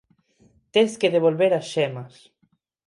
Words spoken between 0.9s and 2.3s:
que devolver as xemas